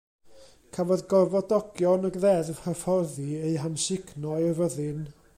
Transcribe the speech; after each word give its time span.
Cafodd 0.75 1.03
gorfodogion 1.11 2.09
y 2.09 2.11
ddeddf 2.15 2.61
hyfforddi 2.69 3.27
eu 3.49 3.53
hamsugno 3.65 4.41
i'r 4.47 4.57
fyddin. 4.63 5.05